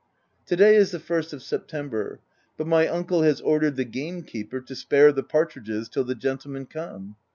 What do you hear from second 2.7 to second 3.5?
uncle has